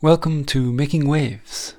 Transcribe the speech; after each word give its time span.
Welcome 0.00 0.44
to 0.44 0.72
Making 0.72 1.08
Waves. 1.08 1.74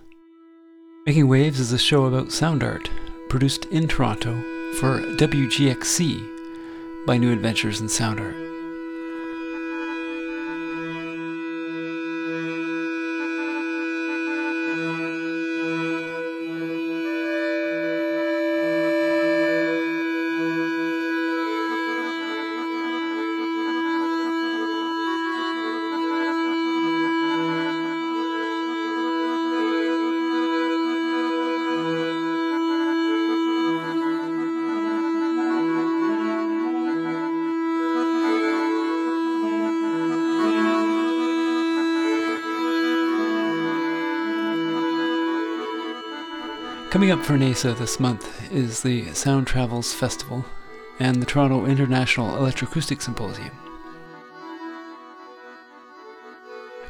Making 1.05 1.29
Waves 1.29 1.57
is 1.57 1.71
a 1.71 1.77
show 1.77 2.03
about 2.03 2.33
sound 2.33 2.63
art 2.63 2.89
produced 3.29 3.63
in 3.71 3.87
Toronto 3.87 4.33
for 4.73 4.99
WGXC 5.15 7.05
by 7.07 7.17
New 7.17 7.31
Adventures 7.31 7.79
in 7.79 7.87
Sound 7.87 8.19
Art. 8.19 8.48
Coming 47.09 47.21
up 47.21 47.27
for 47.27 47.37
NAISA 47.39 47.75
this 47.75 47.99
month 47.99 48.51
is 48.51 48.83
the 48.83 49.11
Sound 49.15 49.47
Travels 49.47 49.91
Festival 49.91 50.45
and 50.99 51.19
the 51.19 51.25
Toronto 51.25 51.65
International 51.65 52.37
Electroacoustic 52.37 53.01
Symposium. 53.01 53.49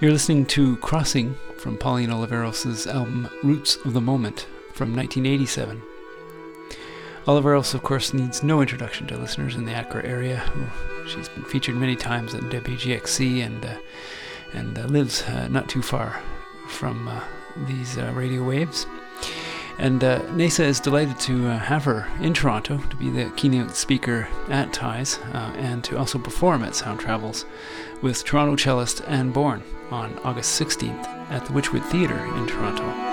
You're 0.02 0.12
listening 0.12 0.46
to 0.48 0.76
Crossing 0.78 1.38
from 1.56 1.78
Pauline 1.78 2.10
Oliveros' 2.10 2.86
album 2.94 3.30
Roots 3.44 3.78
of 3.86 3.94
the 3.94 4.02
Moment 4.02 4.46
from 4.74 4.94
1987. 4.94 5.82
Oliveros, 7.26 7.74
of 7.74 7.84
course, 7.84 8.14
needs 8.14 8.44
no 8.44 8.60
introduction 8.60 9.08
to 9.08 9.18
listeners 9.18 9.56
in 9.56 9.64
the 9.64 9.74
Acra 9.74 10.06
area. 10.06 10.44
She's 11.08 11.30
been 11.30 11.46
featured 11.46 11.76
many 11.76 11.96
times 11.96 12.36
at 12.36 12.42
WGXC 12.42 13.46
and 13.46 13.66
uh, 13.66 13.78
and 14.52 14.80
uh, 14.80 14.84
lives 14.88 15.22
uh, 15.22 15.48
not 15.48 15.70
too 15.70 15.82
far 15.82 16.22
from 16.68 17.08
uh, 17.08 17.22
these 17.68 17.98
uh, 17.98 18.12
radio 18.14 18.44
waves. 18.44 18.86
And 19.80 20.04
uh, 20.04 20.20
NAISA 20.34 20.66
is 20.66 20.82
delighted 20.82 21.18
to 21.22 21.48
uh, 21.48 21.58
have 21.58 21.86
her 21.86 22.06
in 22.20 22.34
Toronto 22.34 22.78
to 22.78 22.96
be 22.98 23.10
the 23.10 23.32
keynote 23.38 23.76
speaker 23.76 24.28
at 24.50 24.74
TIES 24.74 25.20
uh, 25.34 25.54
and 25.56 25.84
to 25.86 25.98
also 25.98 26.20
perform 26.20 26.64
at 26.64 26.76
Sound 26.76 27.00
Travels 27.00 27.46
with 28.02 28.26
Toronto 28.26 28.58
cellist 28.58 29.02
Anne 29.08 29.32
Bourne 29.32 29.64
on 29.90 30.20
August 30.20 30.62
16th 30.62 31.08
at 31.30 31.46
the 31.46 31.54
Wychwood 31.54 31.86
Theatre 31.86 32.26
in 32.36 32.46
Toronto. 32.46 33.09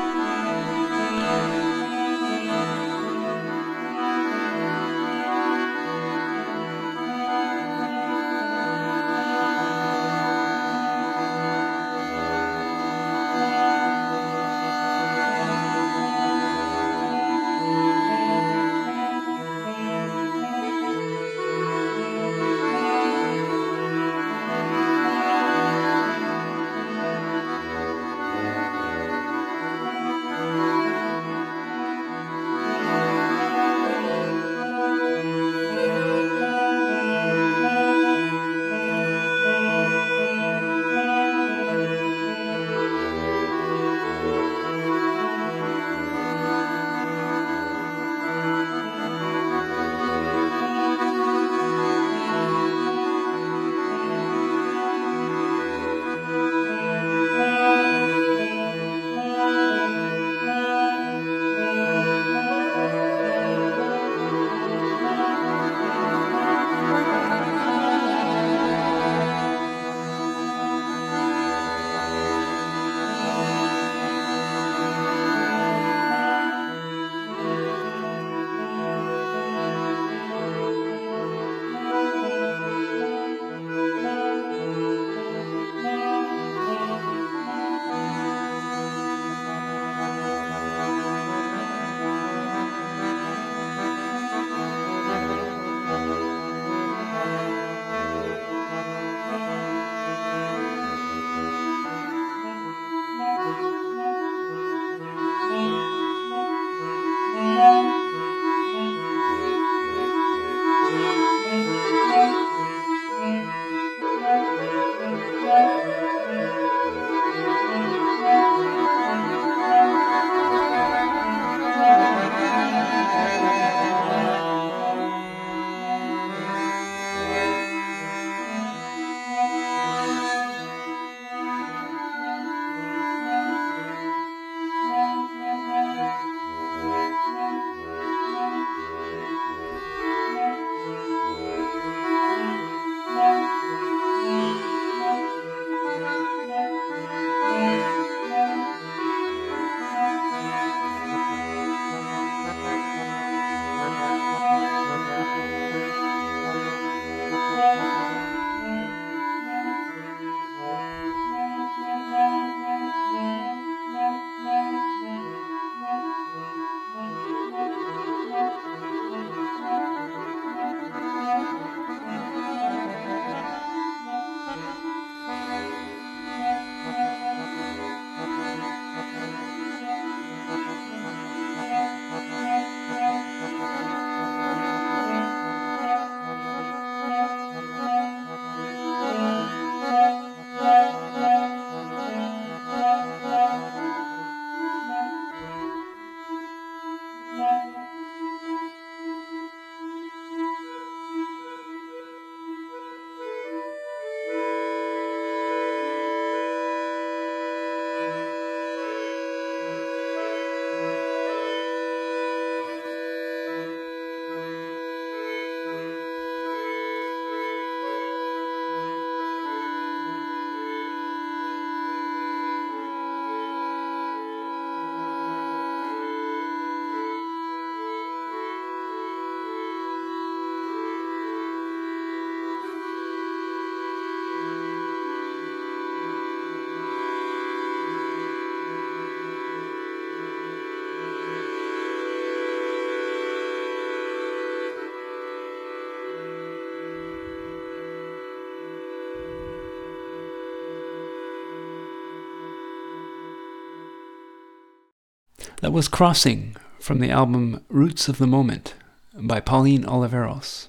That 255.66 255.72
was 255.72 255.89
Crossing 255.89 256.54
from 256.78 257.00
the 257.00 257.11
album 257.11 257.61
Roots 257.68 258.09
of 258.09 258.18
the 258.18 258.26
Moment 258.28 258.75
by 259.16 259.40
Pauline 259.40 259.83
Oliveros. 259.83 260.68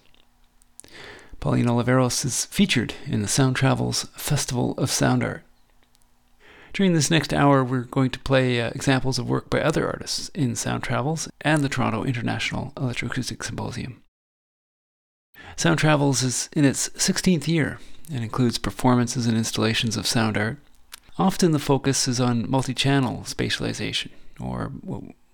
Pauline 1.39 1.67
Oliveros 1.67 2.25
is 2.25 2.45
featured 2.45 2.95
in 3.05 3.21
the 3.21 3.27
Sound 3.27 3.55
Travels 3.55 4.05
Festival 4.15 4.73
of 4.79 4.89
Sound 4.89 5.23
Art. 5.23 5.43
During 6.73 6.93
this 6.93 7.11
next 7.11 7.31
hour, 7.31 7.63
we're 7.63 7.81
going 7.81 8.09
to 8.09 8.17
play 8.17 8.59
uh, 8.59 8.69
examples 8.69 9.19
of 9.19 9.29
work 9.29 9.51
by 9.51 9.61
other 9.61 9.85
artists 9.85 10.29
in 10.29 10.55
Sound 10.55 10.81
Travels 10.81 11.29
and 11.41 11.63
the 11.63 11.69
Toronto 11.69 12.03
International 12.03 12.73
Electroacoustic 12.75 13.43
Symposium. 13.43 14.01
Sound 15.55 15.77
Travels 15.77 16.23
is 16.23 16.49
in 16.53 16.65
its 16.65 16.89
16th 16.89 17.47
year 17.47 17.77
and 18.11 18.23
includes 18.23 18.57
performances 18.57 19.27
and 19.27 19.37
installations 19.37 19.95
of 19.95 20.07
sound 20.07 20.39
art. 20.39 20.57
Often 21.19 21.51
the 21.51 21.59
focus 21.59 22.07
is 22.07 22.19
on 22.19 22.49
multi 22.49 22.73
channel 22.73 23.21
spatialization, 23.27 24.09
or 24.39 24.71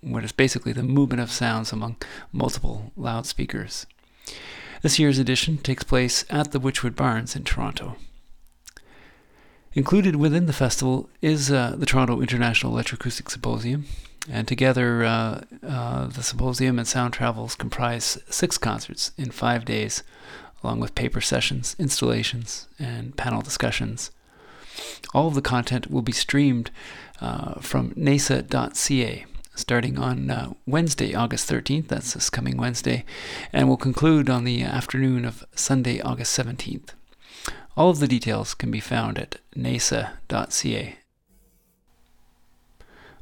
what 0.01 0.23
is 0.23 0.31
basically 0.31 0.73
the 0.73 0.83
movement 0.83 1.21
of 1.21 1.31
sounds 1.31 1.71
among 1.71 1.95
multiple 2.31 2.91
loudspeakers. 2.95 3.85
This 4.81 4.99
year's 4.99 5.19
edition 5.19 5.57
takes 5.57 5.83
place 5.83 6.25
at 6.29 6.51
the 6.51 6.59
Wychwood 6.59 6.95
Barns 6.95 7.35
in 7.35 7.43
Toronto. 7.43 7.95
Included 9.73 10.17
within 10.17 10.45
the 10.45 10.53
festival 10.53 11.09
is 11.21 11.51
uh, 11.51 11.75
the 11.77 11.85
Toronto 11.85 12.21
International 12.21 12.73
Electroacoustic 12.73 13.31
Symposium, 13.31 13.85
and 14.29 14.47
together 14.47 15.03
uh, 15.03 15.41
uh, 15.65 16.07
the 16.07 16.21
symposium 16.21 16.77
and 16.77 16.87
sound 16.87 17.13
travels 17.13 17.55
comprise 17.55 18.17
six 18.29 18.57
concerts 18.57 19.11
in 19.17 19.31
five 19.31 19.65
days, 19.65 20.03
along 20.63 20.79
with 20.79 20.95
paper 20.95 21.21
sessions, 21.21 21.75
installations, 21.79 22.67
and 22.77 23.17
panel 23.17 23.41
discussions. 23.41 24.11
All 25.13 25.27
of 25.27 25.33
the 25.33 25.41
content 25.41 25.89
will 25.89 26.01
be 26.01 26.11
streamed 26.11 26.71
uh, 27.23 27.59
from 27.59 27.91
naisa.ca 27.95 29.25
starting 29.55 29.99
on 29.99 30.31
uh, 30.31 30.51
Wednesday, 30.65 31.13
August 31.13 31.49
13th. 31.49 31.87
That's 31.87 32.13
this 32.13 32.29
coming 32.29 32.57
Wednesday, 32.57 33.05
and 33.51 33.69
will 33.69 33.77
conclude 33.77 34.29
on 34.29 34.45
the 34.45 34.63
afternoon 34.63 35.25
of 35.25 35.45
Sunday, 35.55 36.01
August 36.01 36.37
17th. 36.37 36.89
All 37.77 37.89
of 37.89 37.99
the 37.99 38.07
details 38.07 38.53
can 38.53 38.71
be 38.71 38.79
found 38.79 39.17
at 39.17 39.39
naisa.ca. 39.55 40.97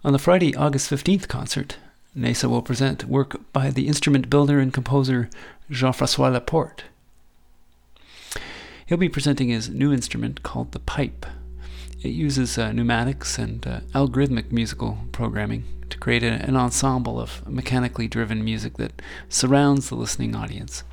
On 0.04 0.14
the 0.14 0.20
Friday, 0.20 0.56
August 0.56 0.90
15th 0.90 1.28
concert, 1.28 1.78
NAISA 2.18 2.50
will 2.50 2.62
present 2.62 3.06
work 3.06 3.40
by 3.54 3.70
the 3.70 3.88
instrument 3.88 4.30
builder 4.30 4.60
and 4.60 4.74
composer 4.74 5.30
Jean 5.70 5.94
Francois 5.94 6.30
Laporte. 6.30 6.86
He'll 8.86 8.98
be 8.98 9.10
presenting 9.10 9.50
his 9.50 9.70
new 9.70 9.94
instrument 9.94 10.44
called 10.44 10.72
the 10.72 10.80
pipe. 10.80 11.26
It 12.04 12.10
uses 12.10 12.58
uh, 12.58 12.72
pneumatics 12.72 13.38
and 13.38 13.66
uh, 13.68 13.80
algorithmic 13.94 14.52
musical 14.52 14.98
programming 15.12 15.66
to 15.90 15.98
create 15.98 16.24
a, 16.24 16.44
an 16.46 16.56
ensemble 16.56 17.20
of 17.20 17.48
mechanically 17.48 18.08
driven 18.08 18.44
music 18.44 18.78
that 18.78 19.02
surrounds 19.30 19.90
the 19.90 19.96
listening 19.96 20.36
audience. 20.36 20.84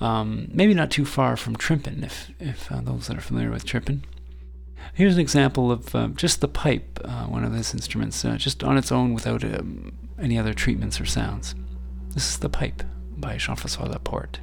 Um, 0.00 0.48
maybe 0.52 0.74
not 0.74 0.90
too 0.90 1.04
far 1.04 1.36
from 1.36 1.56
Trimpin, 1.56 2.02
if, 2.02 2.30
if 2.40 2.72
uh, 2.72 2.80
those 2.80 3.06
that 3.06 3.18
are 3.18 3.22
familiar 3.22 3.50
with 3.50 3.64
Trimpin. 3.64 4.04
Here's 4.94 5.14
an 5.14 5.20
example 5.20 5.70
of 5.70 5.94
uh, 5.94 6.08
just 6.08 6.40
the 6.40 6.48
pipe, 6.48 7.00
uh, 7.04 7.24
one 7.24 7.44
of 7.44 7.52
his 7.52 7.74
instruments, 7.74 8.24
uh, 8.24 8.36
just 8.36 8.64
on 8.64 8.76
its 8.76 8.92
own 8.92 9.14
without 9.14 9.44
um, 9.44 9.92
any 10.18 10.38
other 10.38 10.54
treatments 10.54 11.00
or 11.00 11.06
sounds. 11.06 11.54
This 12.10 12.28
is 12.30 12.38
the 12.38 12.48
pipe 12.48 12.82
by 13.16 13.36
Jean-François 13.36 13.88
Laporte. 13.88 14.40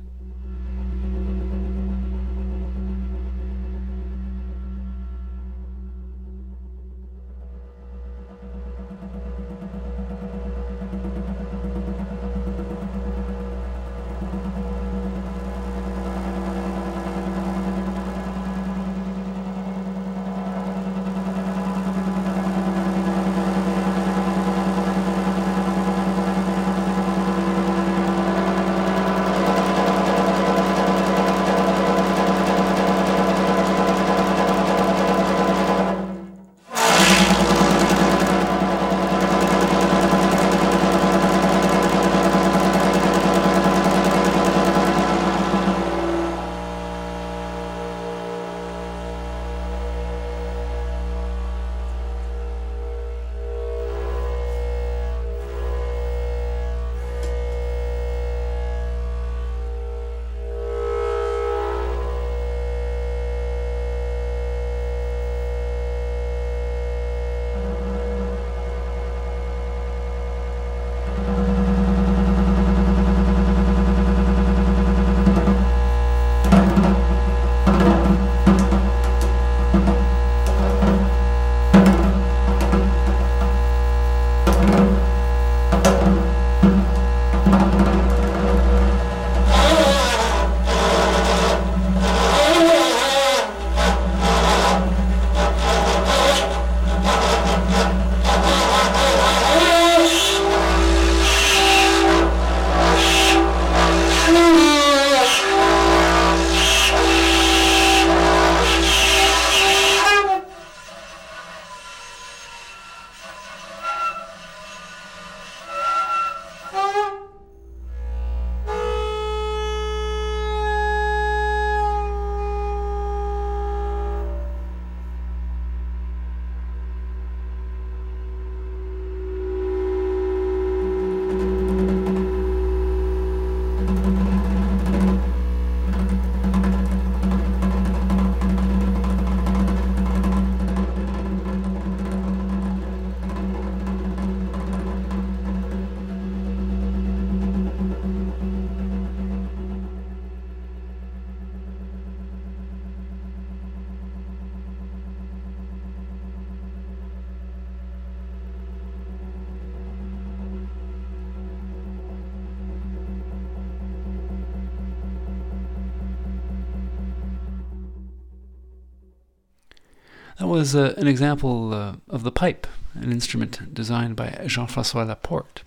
Was 170.51 170.75
uh, 170.75 170.93
an 170.97 171.07
example 171.07 171.73
uh, 171.73 171.95
of 172.09 172.23
the 172.23 172.31
pipe, 172.31 172.67
an 172.93 173.09
instrument 173.09 173.73
designed 173.73 174.17
by 174.17 174.37
Jean 174.47 174.67
Francois 174.67 175.03
Laporte. 175.03 175.63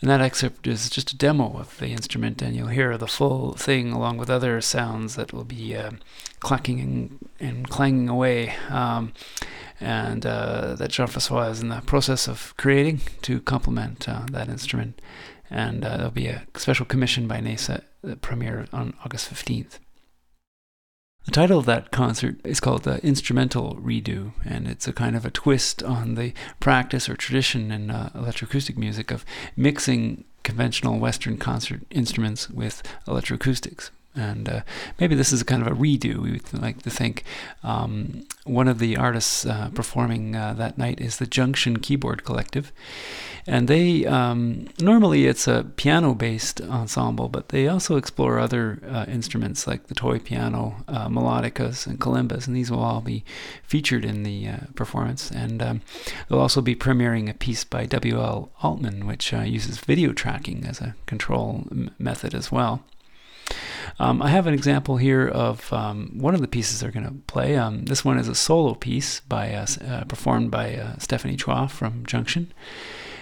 And 0.00 0.08
that 0.08 0.22
excerpt 0.22 0.66
is 0.66 0.88
just 0.88 1.12
a 1.12 1.16
demo 1.18 1.58
of 1.58 1.76
the 1.76 1.88
instrument, 1.88 2.40
and 2.40 2.56
you'll 2.56 2.68
hear 2.68 2.96
the 2.96 3.06
full 3.06 3.52
thing 3.52 3.92
along 3.92 4.16
with 4.16 4.30
other 4.30 4.62
sounds 4.62 5.16
that 5.16 5.34
will 5.34 5.44
be 5.44 5.76
uh, 5.76 5.90
clacking 6.40 6.80
and, 6.80 7.28
and, 7.38 7.68
clanging 7.68 8.08
away, 8.08 8.54
um, 8.70 9.12
and 9.78 10.24
uh, 10.24 10.74
that 10.76 10.92
Jean 10.92 11.06
Francois 11.06 11.50
is 11.50 11.60
in 11.60 11.68
the 11.68 11.82
process 11.82 12.26
of 12.26 12.54
creating 12.56 13.02
to 13.20 13.42
complement 13.42 14.08
uh, 14.08 14.22
that 14.32 14.48
instrument. 14.48 15.02
And 15.50 15.84
uh, 15.84 15.98
there'll 15.98 16.10
be 16.12 16.28
a 16.28 16.46
special 16.56 16.86
commission 16.86 17.28
by 17.28 17.40
NAISA, 17.40 17.82
that 18.04 18.22
premiere 18.22 18.64
on 18.72 18.94
August 19.04 19.30
15th. 19.30 19.80
The 21.24 21.30
title 21.30 21.58
of 21.58 21.64
that 21.64 21.90
concert 21.90 22.36
is 22.44 22.60
called 22.60 22.82
the 22.82 23.02
Instrumental 23.02 23.76
Redo, 23.76 24.32
and 24.44 24.68
it's 24.68 24.86
a 24.86 24.92
kind 24.92 25.16
of 25.16 25.24
a 25.24 25.30
twist 25.30 25.82
on 25.82 26.16
the 26.16 26.34
practice 26.60 27.08
or 27.08 27.16
tradition 27.16 27.72
in 27.72 27.90
uh, 27.90 28.10
electroacoustic 28.14 28.76
music 28.76 29.10
of 29.10 29.24
mixing 29.56 30.24
conventional 30.42 30.98
Western 30.98 31.38
concert 31.38 31.80
instruments 31.90 32.50
with 32.50 32.82
electroacoustics. 33.08 33.88
And 34.16 34.48
uh, 34.48 34.60
maybe 35.00 35.14
this 35.14 35.32
is 35.32 35.40
a 35.40 35.44
kind 35.44 35.60
of 35.60 35.68
a 35.68 35.74
redo. 35.74 36.18
We 36.18 36.32
would 36.32 36.52
like 36.52 36.82
to 36.82 36.90
think 36.90 37.24
um, 37.62 38.24
one 38.44 38.68
of 38.68 38.78
the 38.78 38.96
artists 38.96 39.44
uh, 39.44 39.70
performing 39.74 40.36
uh, 40.36 40.54
that 40.54 40.78
night 40.78 41.00
is 41.00 41.16
the 41.16 41.26
Junction 41.26 41.78
Keyboard 41.78 42.24
Collective, 42.24 42.72
and 43.46 43.66
they 43.66 44.06
um, 44.06 44.68
normally 44.80 45.26
it's 45.26 45.48
a 45.48 45.66
piano-based 45.76 46.60
ensemble, 46.60 47.28
but 47.28 47.48
they 47.48 47.66
also 47.66 47.96
explore 47.96 48.38
other 48.38 48.80
uh, 48.88 49.04
instruments 49.08 49.66
like 49.66 49.88
the 49.88 49.94
toy 49.94 50.18
piano, 50.18 50.76
uh, 50.86 51.08
melodicas, 51.08 51.86
and 51.86 51.98
kalimbas, 51.98 52.46
and 52.46 52.56
these 52.56 52.70
will 52.70 52.82
all 52.82 53.00
be 53.00 53.24
featured 53.64 54.04
in 54.04 54.22
the 54.22 54.48
uh, 54.48 54.56
performance. 54.74 55.30
And 55.30 55.60
um, 55.60 55.80
they'll 56.28 56.38
also 56.38 56.60
be 56.60 56.76
premiering 56.76 57.28
a 57.28 57.34
piece 57.34 57.64
by 57.64 57.86
W.L. 57.86 58.50
Altman, 58.62 59.06
which 59.06 59.32
uses 59.32 59.78
video 59.78 60.12
tracking 60.12 60.64
as 60.66 60.80
a 60.80 60.94
control 61.06 61.66
m- 61.70 61.90
method 61.98 62.34
as 62.34 62.52
well. 62.52 62.82
Um, 63.98 64.22
I 64.22 64.28
have 64.28 64.46
an 64.46 64.54
example 64.54 64.96
here 64.96 65.28
of 65.28 65.72
um, 65.72 66.10
one 66.14 66.34
of 66.34 66.40
the 66.40 66.48
pieces 66.48 66.80
they're 66.80 66.90
going 66.90 67.06
to 67.06 67.14
play. 67.26 67.56
Um, 67.56 67.84
this 67.84 68.04
one 68.04 68.18
is 68.18 68.28
a 68.28 68.34
solo 68.34 68.74
piece 68.74 69.20
by 69.20 69.52
uh, 69.54 69.66
uh, 69.86 70.04
performed 70.04 70.50
by 70.50 70.74
uh, 70.74 70.98
Stephanie 70.98 71.36
Chua 71.36 71.70
from 71.70 72.04
Junction. 72.04 72.52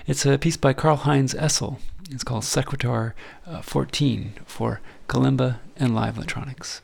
It's 0.06 0.24
a 0.24 0.38
piece 0.38 0.56
by 0.56 0.72
Karlheinz 0.72 1.34
Essl. 1.34 1.78
It's 2.10 2.24
called 2.24 2.44
Sequitur 2.44 3.14
uh, 3.46 3.62
14 3.62 4.32
for 4.46 4.80
kalimba 5.08 5.58
and 5.76 5.94
live 5.94 6.16
electronics. 6.16 6.80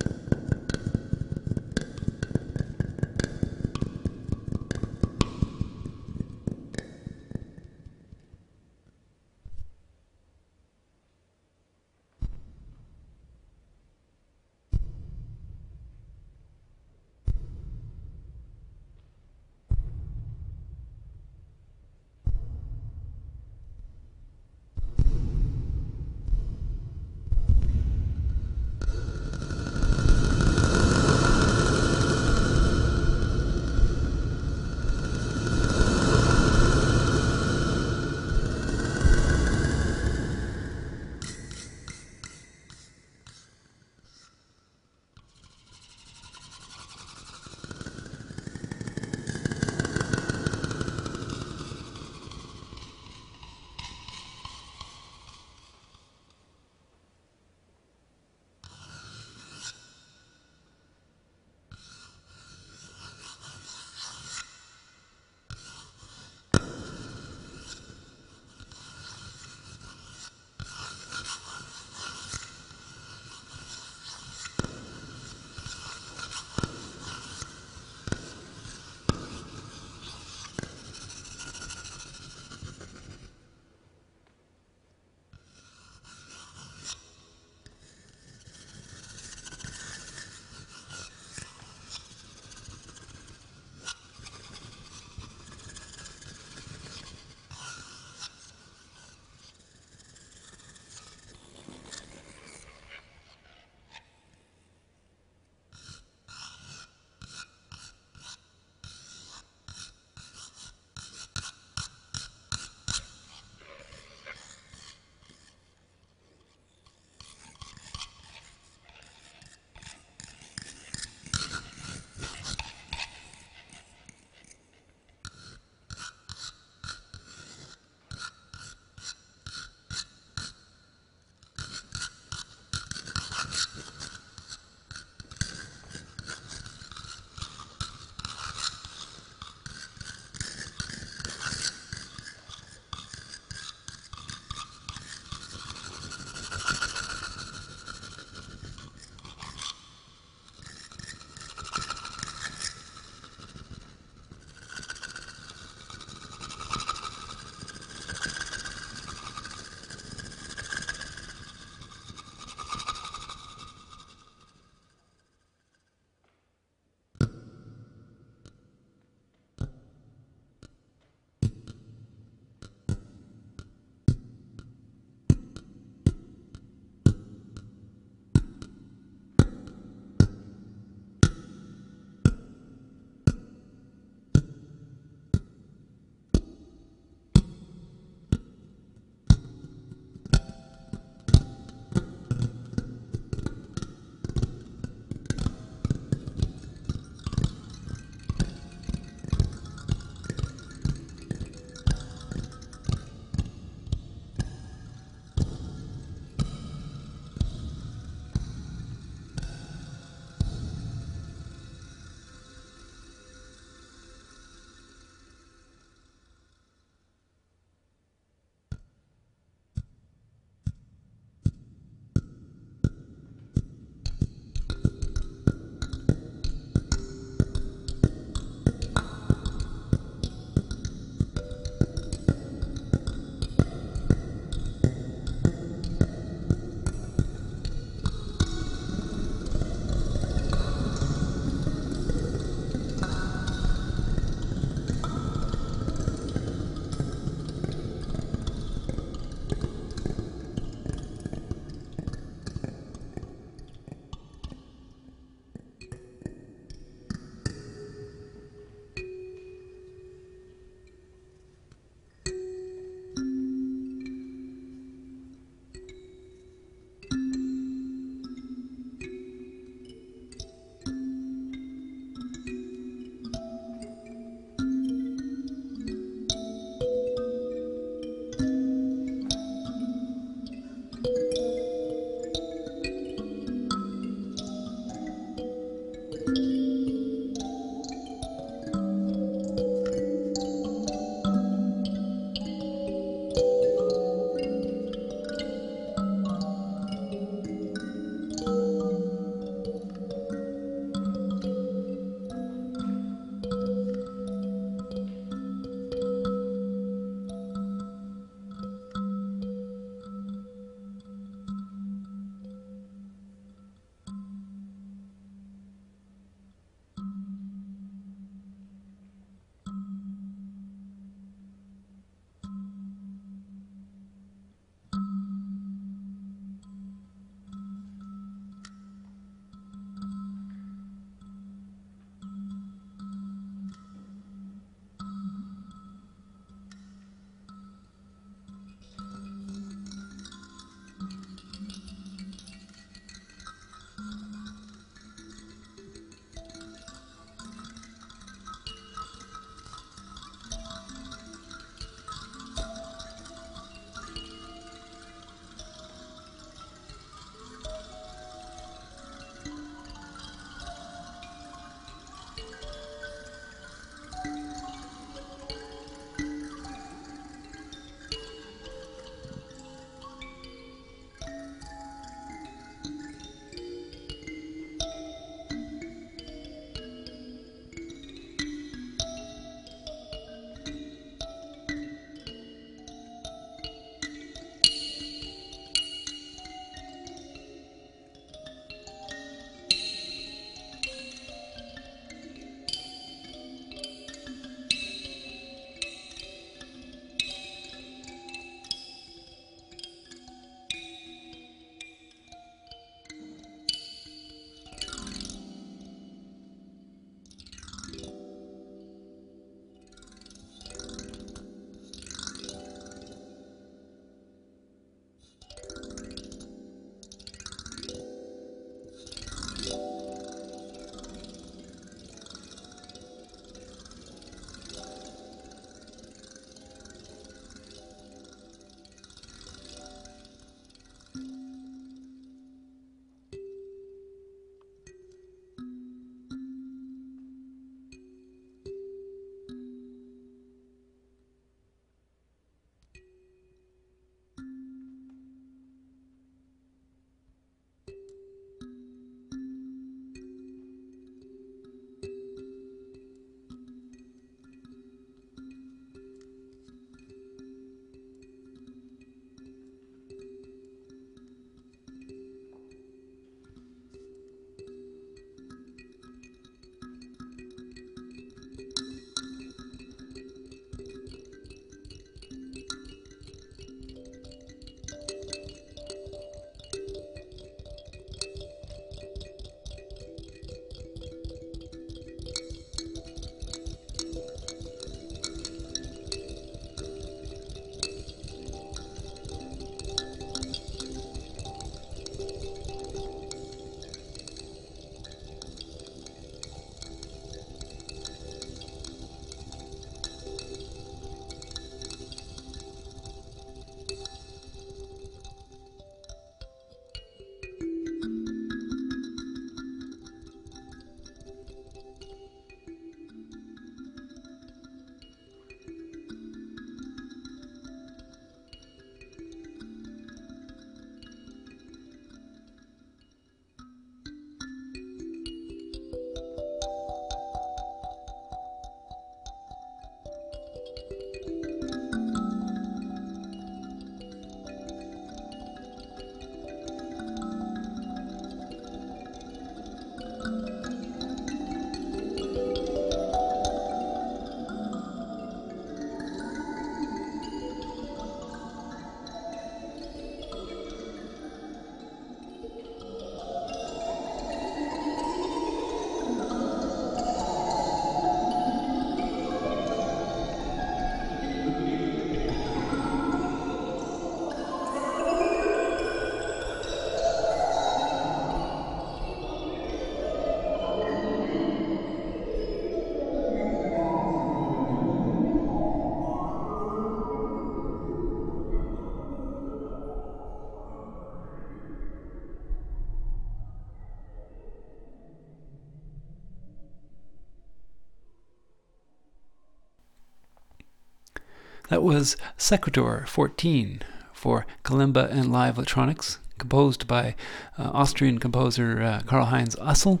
That 591.68 591.82
was 591.82 592.16
Sequitur 592.36 593.06
14 593.06 593.80
for 594.12 594.44
kalimba 594.64 595.10
and 595.10 595.32
live 595.32 595.56
electronics, 595.56 596.18
composed 596.36 596.86
by 596.86 597.14
uh, 597.58 597.70
Austrian 597.72 598.18
composer 598.18 598.82
uh, 598.82 599.00
Karlheinz 599.06 599.56
Essl 599.56 600.00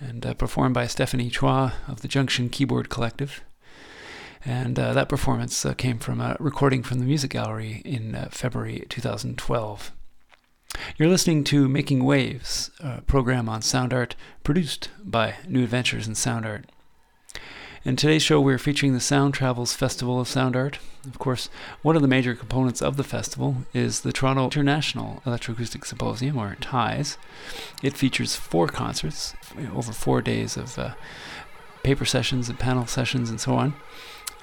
and 0.00 0.24
uh, 0.24 0.32
performed 0.34 0.74
by 0.74 0.86
Stephanie 0.86 1.30
Chua 1.30 1.74
of 1.86 2.00
the 2.00 2.08
Junction 2.08 2.48
Keyboard 2.48 2.88
Collective. 2.88 3.42
And 4.44 4.78
uh, 4.78 4.94
that 4.94 5.10
performance 5.10 5.66
uh, 5.66 5.74
came 5.74 5.98
from 5.98 6.22
a 6.22 6.36
recording 6.40 6.82
from 6.82 7.00
the 7.00 7.04
Music 7.04 7.32
Gallery 7.32 7.82
in 7.84 8.14
uh, 8.14 8.28
February 8.30 8.86
2012. 8.88 9.92
You're 10.96 11.08
listening 11.08 11.44
to 11.44 11.68
Making 11.68 12.04
Waves, 12.04 12.70
a 12.80 13.02
program 13.02 13.48
on 13.48 13.60
sound 13.60 13.92
art 13.92 14.14
produced 14.42 14.88
by 15.04 15.34
New 15.46 15.64
Adventures 15.64 16.08
in 16.08 16.14
Sound 16.14 16.46
Art. 16.46 16.64
In 17.88 17.96
today's 17.96 18.22
show, 18.22 18.38
we're 18.38 18.58
featuring 18.58 18.92
the 18.92 19.00
Sound 19.00 19.32
Travels 19.32 19.72
Festival 19.72 20.20
of 20.20 20.28
Sound 20.28 20.54
Art. 20.54 20.78
Of 21.06 21.18
course, 21.18 21.48
one 21.80 21.96
of 21.96 22.02
the 22.02 22.06
major 22.06 22.34
components 22.34 22.82
of 22.82 22.98
the 22.98 23.02
festival 23.02 23.64
is 23.72 24.02
the 24.02 24.12
Toronto 24.12 24.44
International 24.44 25.22
Electroacoustic 25.24 25.86
Symposium, 25.86 26.36
or 26.36 26.54
TIES. 26.60 27.16
It 27.82 27.96
features 27.96 28.36
four 28.36 28.66
concerts 28.68 29.34
over 29.74 29.92
four 29.92 30.20
days 30.20 30.58
of 30.58 30.78
uh, 30.78 30.96
paper 31.82 32.04
sessions 32.04 32.50
and 32.50 32.58
panel 32.58 32.86
sessions 32.86 33.30
and 33.30 33.40
so 33.40 33.54
on, 33.54 33.72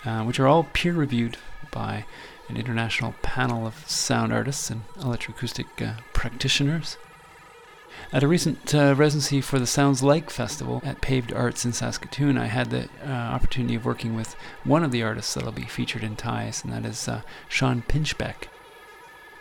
uh, 0.06 0.24
which 0.24 0.40
are 0.40 0.48
all 0.48 0.64
peer 0.74 0.94
reviewed 0.94 1.38
by 1.70 2.06
an 2.50 2.58
international 2.58 3.14
panel 3.22 3.68
of 3.68 3.88
sound 3.88 4.34
artists 4.34 4.72
and 4.72 4.88
electroacoustic 4.96 5.88
uh, 5.88 6.02
practitioners. 6.14 6.98
At 8.16 8.24
a 8.24 8.30
recent 8.30 8.74
uh, 8.74 8.96
residency 8.96 9.42
for 9.42 9.60
the 9.60 9.68
Sounds 9.68 10.02
Like 10.02 10.30
Festival 10.30 10.82
at 10.86 11.02
Paved 11.02 11.34
Arts 11.34 11.66
in 11.66 11.74
Saskatoon, 11.74 12.38
I 12.38 12.46
had 12.46 12.70
the 12.70 12.88
uh, 13.06 13.12
opportunity 13.12 13.76
of 13.76 13.84
working 13.84 14.16
with 14.16 14.38
one 14.64 14.86
of 14.86 14.92
the 14.92 15.04
artists 15.04 15.34
that'll 15.34 15.52
be 15.52 15.66
featured 15.66 16.02
in 16.02 16.16
TIES, 16.16 16.64
and 16.64 16.72
that 16.72 16.86
is 16.86 17.10
uh, 17.10 17.24
Sean 17.50 17.84
Pinchbeck. 17.86 18.48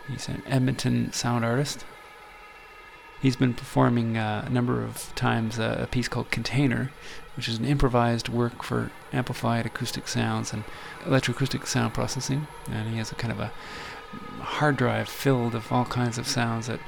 He's 0.09 0.27
an 0.27 0.43
Edmonton 0.45 1.13
sound 1.13 1.45
artist. 1.45 1.85
He's 3.21 3.37
been 3.37 3.53
performing 3.53 4.17
uh, 4.17 4.43
a 4.45 4.49
number 4.49 4.83
of 4.83 5.15
times 5.15 5.57
uh, 5.57 5.77
a 5.79 5.87
piece 5.87 6.09
called 6.09 6.29
Container, 6.29 6.91
which 7.37 7.47
is 7.47 7.57
an 7.57 7.63
improvised 7.63 8.27
work 8.27 8.61
for 8.61 8.91
amplified 9.13 9.65
acoustic 9.65 10.05
sounds 10.05 10.51
and 10.51 10.65
electroacoustic 11.05 11.65
sound 11.65 11.93
processing. 11.93 12.45
And 12.69 12.89
he 12.89 12.97
has 12.97 13.09
a 13.09 13.15
kind 13.15 13.31
of 13.31 13.39
a 13.39 13.53
hard 14.39 14.77
drive 14.77 15.09
filled 15.09 15.55
of 15.55 15.71
all 15.71 15.85
kinds 15.85 16.17
of 16.17 16.27
sounds 16.27 16.67
that 16.67 16.79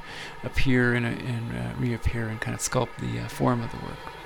appear 0.42 0.94
and, 0.94 1.04
and 1.06 1.56
uh, 1.56 1.70
reappear 1.78 2.28
and 2.28 2.40
kind 2.40 2.54
of 2.54 2.60
sculpt 2.60 2.96
the 2.98 3.20
uh, 3.20 3.28
form 3.28 3.62
of 3.62 3.70
the 3.70 3.78
work. 3.78 4.17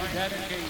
To 0.00 0.14
dedicate 0.14 0.69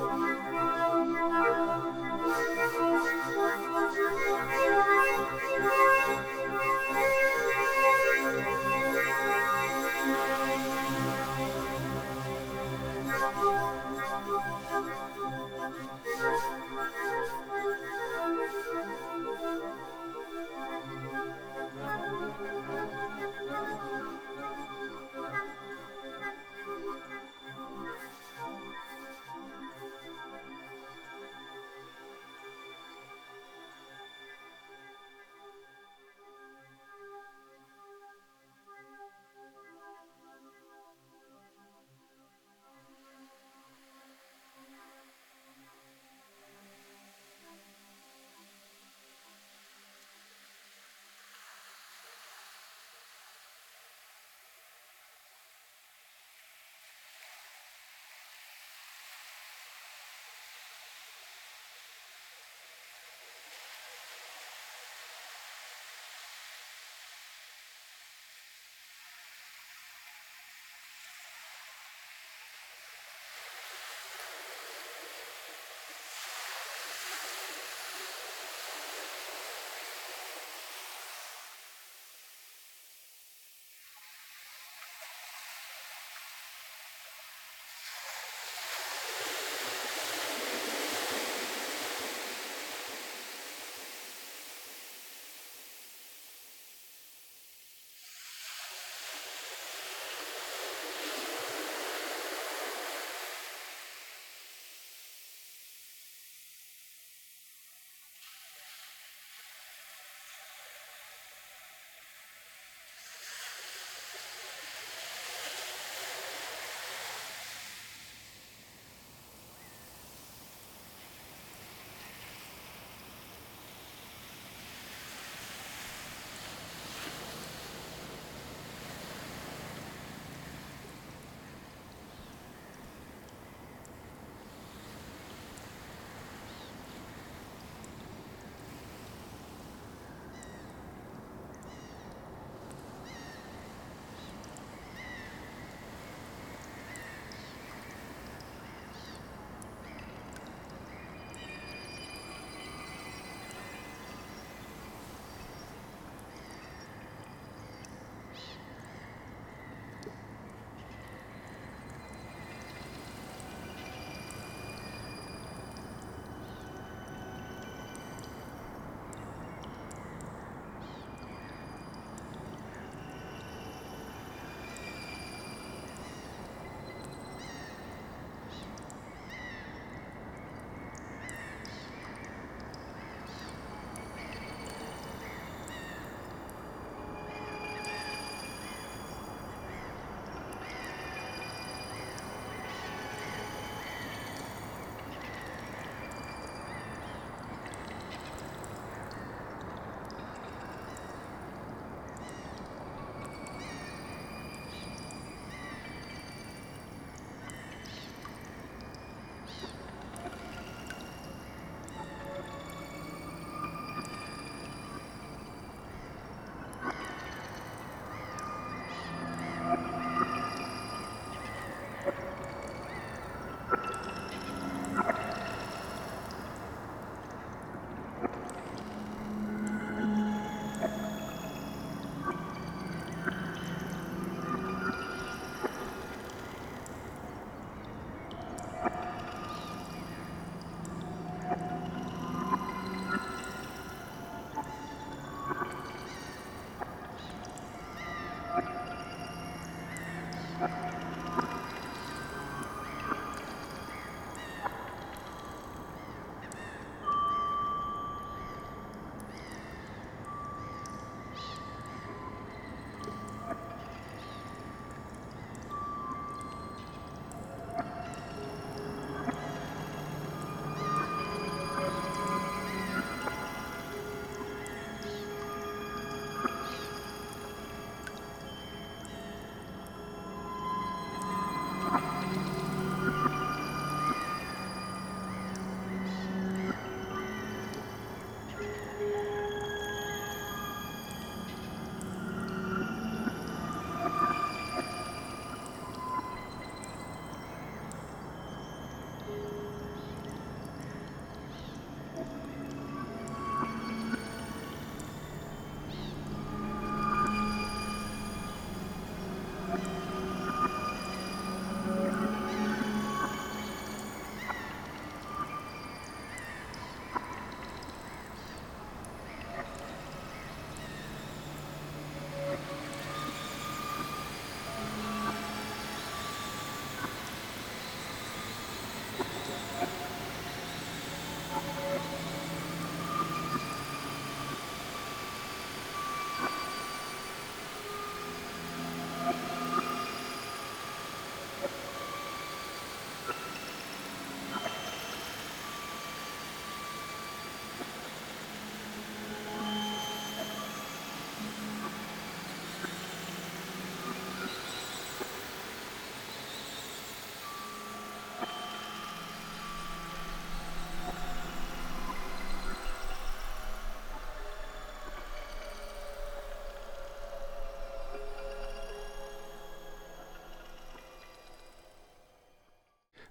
Thank 0.00 0.24
you. 4.54 4.59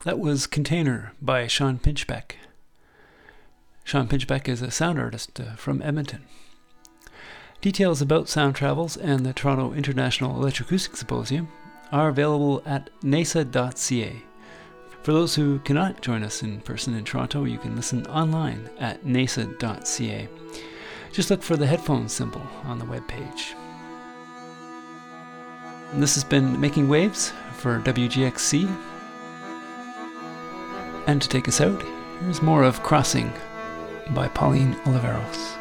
That 0.06 0.18
was 0.18 0.48
Container 0.48 1.12
by 1.22 1.48
Sean 1.48 1.78
Pinchbeck. 1.78 2.36
Sean 3.84 4.08
Pinchbeck 4.08 4.48
is 4.48 4.62
a 4.62 4.72
sound 4.72 4.98
artist 4.98 5.38
uh, 5.42 5.56
from 5.56 5.82
Edmonton. 5.82 6.24
Details 7.60 8.02
about 8.02 8.30
Sound 8.30 8.56
Travels 8.56 8.96
and 8.96 9.26
the 9.26 9.34
Toronto 9.34 9.74
International 9.74 10.42
Electroacoustic 10.42 10.96
Symposium 10.96 11.50
are 11.92 12.08
available 12.08 12.64
at 12.66 12.90
naisa.ca. 13.02 14.24
For 15.04 15.12
those 15.12 15.36
who 15.36 15.60
cannot 15.60 16.02
join 16.02 16.24
us 16.24 16.44
in 16.44 16.62
person 16.62 16.94
in 16.94 17.04
Toronto, 17.04 17.44
you 17.44 17.58
can 17.58 17.76
listen 17.76 18.08
online 18.08 18.70
at 18.80 19.04
naisa.ca. 19.04 20.30
Just 21.12 21.30
look 21.30 21.44
for 21.44 21.58
the 21.58 21.68
headphone 21.68 22.08
symbol 22.08 22.44
on 22.64 22.80
the 22.80 22.86
webpage. 22.86 23.54
And 25.92 26.02
this 26.02 26.16
has 26.16 26.24
been 26.24 26.58
Making 26.62 26.88
Waves 26.88 27.34
for 27.56 27.80
WGXC. 27.80 28.89
And 31.08 31.22
to 31.22 31.30
take 31.30 31.48
us 31.48 31.62
out, 31.62 31.84
here's 32.22 32.42
more 32.42 32.64
of 32.64 32.84
Crossing 32.84 33.34
by 34.12 34.28
Pauline 34.30 34.76
Oliveros. 34.86 35.59